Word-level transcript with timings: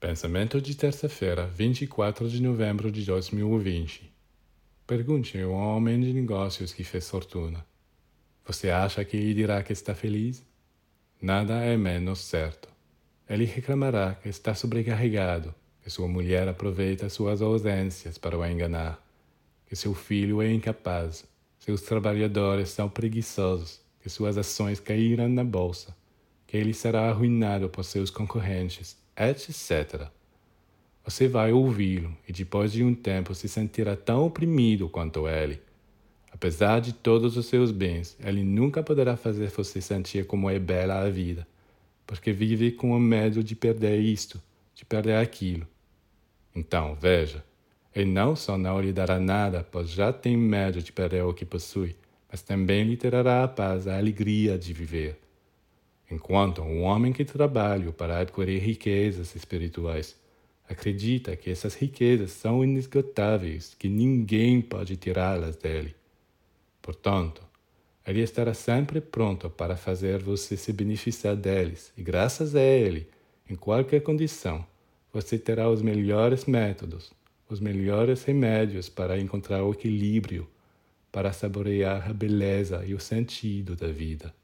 Pensamento 0.00 0.62
de 0.62 0.76
terça-feira, 0.76 1.48
24 1.48 2.28
de 2.28 2.40
novembro 2.40 2.88
de 2.88 3.04
2020. 3.04 4.08
Pergunte 4.86 5.36
a 5.40 5.48
um 5.48 5.52
homem 5.52 6.00
de 6.00 6.12
negócios 6.12 6.72
que 6.72 6.84
fez 6.84 7.10
fortuna. 7.10 7.66
Você 8.46 8.70
acha 8.70 9.04
que 9.04 9.16
ele 9.16 9.34
dirá 9.34 9.60
que 9.60 9.72
está 9.72 9.96
feliz? 9.96 10.46
Nada 11.20 11.64
é 11.64 11.76
menos 11.76 12.20
certo. 12.20 12.68
Ele 13.28 13.44
reclamará 13.44 14.14
que 14.14 14.28
está 14.28 14.54
sobrecarregado, 14.54 15.52
que 15.82 15.90
sua 15.90 16.06
mulher 16.06 16.46
aproveita 16.46 17.08
suas 17.08 17.42
ausências 17.42 18.16
para 18.16 18.38
o 18.38 18.46
enganar, 18.46 19.04
que 19.66 19.74
seu 19.74 19.94
filho 19.94 20.40
é 20.40 20.52
incapaz, 20.52 21.26
seus 21.58 21.82
trabalhadores 21.82 22.68
são 22.68 22.88
preguiçosos, 22.88 23.80
que 24.00 24.08
suas 24.08 24.38
ações 24.38 24.78
caíram 24.78 25.28
na 25.28 25.42
bolsa, 25.42 25.92
que 26.46 26.56
ele 26.56 26.72
será 26.72 27.08
arruinado 27.08 27.68
por 27.68 27.82
seus 27.84 28.10
concorrentes 28.10 28.96
etc. 29.18 30.08
Você 31.04 31.26
vai 31.26 31.52
ouvi-lo 31.52 32.16
e 32.28 32.32
depois 32.32 32.70
de 32.70 32.84
um 32.84 32.94
tempo 32.94 33.34
se 33.34 33.48
sentirá 33.48 33.96
tão 33.96 34.26
oprimido 34.26 34.88
quanto 34.88 35.26
ele. 35.26 35.60
Apesar 36.30 36.80
de 36.80 36.92
todos 36.92 37.36
os 37.36 37.46
seus 37.46 37.72
bens, 37.72 38.16
ele 38.22 38.44
nunca 38.44 38.82
poderá 38.82 39.16
fazer 39.16 39.50
você 39.50 39.80
sentir 39.80 40.26
como 40.26 40.48
é 40.48 40.58
bela 40.58 41.00
a 41.00 41.10
vida, 41.10 41.48
porque 42.06 42.30
vive 42.30 42.70
com 42.70 42.92
o 42.92 43.00
medo 43.00 43.42
de 43.42 43.56
perder 43.56 43.98
isto, 43.98 44.40
de 44.74 44.84
perder 44.84 45.16
aquilo. 45.16 45.66
Então, 46.54 46.94
veja, 46.94 47.42
ele 47.94 48.10
não 48.10 48.36
só 48.36 48.58
não 48.58 48.80
lhe 48.80 48.92
dará 48.92 49.18
nada, 49.18 49.66
pois 49.68 49.88
já 49.90 50.12
tem 50.12 50.36
medo 50.36 50.82
de 50.82 50.92
perder 50.92 51.24
o 51.24 51.34
que 51.34 51.44
possui, 51.44 51.96
mas 52.30 52.42
também 52.42 52.84
lhe 52.84 52.96
trará 52.96 53.42
a 53.42 53.48
paz, 53.48 53.88
a 53.88 53.96
alegria 53.96 54.58
de 54.58 54.72
viver 54.72 55.18
enquanto 56.10 56.62
um 56.62 56.82
homem 56.82 57.12
que 57.12 57.24
trabalha 57.24 57.92
para 57.92 58.18
adquirir 58.18 58.60
riquezas 58.60 59.34
espirituais 59.34 60.16
acredita 60.68 61.34
que 61.34 61.50
essas 61.50 61.74
riquezas 61.74 62.30
são 62.32 62.62
inesgotáveis, 62.62 63.74
que 63.78 63.88
ninguém 63.88 64.60
pode 64.60 64.96
tirá-las 64.96 65.56
dele. 65.56 65.94
Portanto, 66.82 67.42
ele 68.06 68.20
estará 68.20 68.52
sempre 68.54 69.00
pronto 69.00 69.48
para 69.48 69.76
fazer 69.76 70.22
você 70.22 70.56
se 70.56 70.72
beneficiar 70.72 71.36
deles, 71.36 71.92
e 71.96 72.02
graças 72.02 72.54
a 72.54 72.60
ele, 72.60 73.08
em 73.48 73.56
qualquer 73.56 74.00
condição, 74.02 74.64
você 75.12 75.38
terá 75.38 75.70
os 75.70 75.80
melhores 75.80 76.44
métodos, 76.44 77.12
os 77.48 77.60
melhores 77.60 78.24
remédios 78.24 78.88
para 78.90 79.18
encontrar 79.18 79.64
o 79.64 79.72
equilíbrio, 79.72 80.46
para 81.10 81.32
saborear 81.32 82.10
a 82.10 82.12
beleza 82.12 82.84
e 82.86 82.92
o 82.92 83.00
sentido 83.00 83.74
da 83.74 83.88
vida. 83.88 84.34